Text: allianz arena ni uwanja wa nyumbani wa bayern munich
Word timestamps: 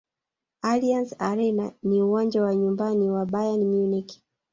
allianz 0.71 1.09
arena 1.19 1.65
ni 1.87 2.01
uwanja 2.01 2.43
wa 2.43 2.55
nyumbani 2.55 3.05
wa 3.09 3.23
bayern 3.25 3.63
munich 3.71 4.21